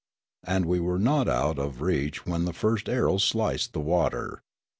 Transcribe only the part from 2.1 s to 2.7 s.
when the